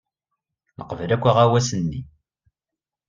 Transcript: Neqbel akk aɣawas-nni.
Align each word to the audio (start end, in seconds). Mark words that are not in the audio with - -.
Neqbel 0.79 1.09
akk 1.15 1.23
aɣawas-nni. 1.31 2.01